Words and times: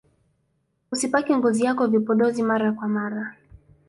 usipake 0.91 1.35
ngozi 1.37 1.63
yako 1.63 1.87
vipodozi 1.87 2.43
mara 2.43 2.71
kwa 2.71 2.87
mara 2.87 3.35